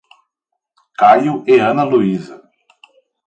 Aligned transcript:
Caio 0.99 1.43
e 1.45 1.59
Ana 1.59 1.83
Luiza 1.83 2.41